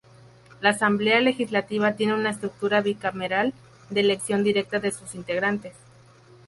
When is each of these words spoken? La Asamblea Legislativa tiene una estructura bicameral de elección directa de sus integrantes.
La 0.61 0.69
Asamblea 0.71 1.19
Legislativa 1.19 1.93
tiene 1.93 2.15
una 2.15 2.31
estructura 2.31 2.81
bicameral 2.81 3.53
de 3.91 3.99
elección 3.99 4.43
directa 4.43 4.79
de 4.79 4.91
sus 4.91 5.13
integrantes. 5.13 5.75